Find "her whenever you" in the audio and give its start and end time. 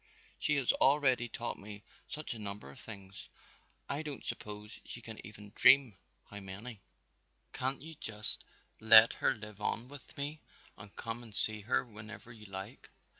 11.61-12.47